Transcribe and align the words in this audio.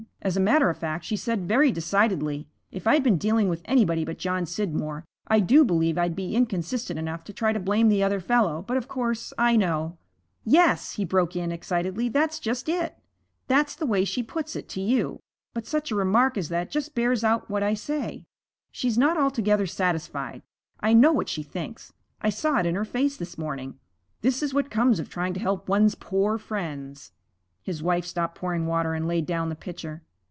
As 0.23 0.37
a 0.37 0.39
matter 0.39 0.69
of 0.69 0.77
fact 0.77 1.03
she 1.03 1.15
said 1.17 1.47
very 1.47 1.71
decidedly, 1.71 2.47
"If 2.71 2.85
I'd 2.85 3.01
been 3.03 3.17
dealing 3.17 3.49
with 3.49 3.63
anybody 3.65 4.05
but 4.05 4.19
John 4.19 4.45
Scidmore, 4.45 5.03
I 5.27 5.39
do 5.39 5.65
believe 5.65 5.97
I'd 5.97 6.15
be 6.15 6.35
inconsistent 6.35 6.99
enough 6.99 7.23
to 7.23 7.33
try 7.33 7.51
to 7.53 7.59
blame 7.59 7.89
the 7.89 8.03
other 8.03 8.19
fellow, 8.19 8.61
but 8.67 8.77
of 8.77 8.87
course 8.87 9.33
I 9.39 9.55
know" 9.55 9.97
'Yes,' 10.45 10.93
he 10.93 11.05
broke 11.05 11.35
in 11.35 11.51
excitedly, 11.51 12.07
'that's 12.07 12.37
just 12.39 12.69
it. 12.69 12.99
That's 13.47 13.75
the 13.75 13.87
way 13.87 14.05
she 14.05 14.21
puts 14.21 14.55
it, 14.55 14.69
to 14.69 14.81
you. 14.81 15.21
But 15.55 15.65
such 15.65 15.89
a 15.89 15.95
remark 15.95 16.37
as 16.37 16.49
that 16.49 16.69
just 16.69 16.93
bears 16.93 17.23
out 17.23 17.49
what 17.49 17.63
I 17.63 17.73
say 17.73 18.23
she's 18.71 18.99
not 18.99 19.17
altogether 19.17 19.65
satisfied. 19.65 20.43
I 20.79 20.93
know 20.93 21.11
what 21.11 21.29
she 21.29 21.41
thinks; 21.41 21.93
I 22.21 22.29
saw 22.29 22.59
it 22.59 22.67
in 22.67 22.75
her 22.75 22.85
face 22.85 23.17
this 23.17 23.39
morning 23.39 23.79
this 24.21 24.43
is 24.43 24.53
what 24.53 24.69
comes 24.69 24.99
of 24.99 25.09
trying 25.09 25.33
to 25.33 25.39
help 25.39 25.67
one's 25.67 25.95
poor 25.95 26.37
friends.' 26.37 27.11
His 27.63 27.81
wife 27.81 28.05
stopped 28.05 28.35
pouring 28.35 28.67
water 28.67 28.93
and 28.93 29.07
laid 29.07 29.25
down 29.25 29.49
the 29.49 29.55
pitcher. 29.55 30.03